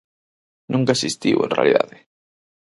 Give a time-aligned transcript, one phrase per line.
[0.73, 1.95] Nunca existiu, en realidade.